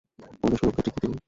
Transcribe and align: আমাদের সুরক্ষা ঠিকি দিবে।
আমাদের 0.19 0.57
সুরক্ষা 0.59 0.81
ঠিকি 0.85 0.99
দিবে। 1.01 1.17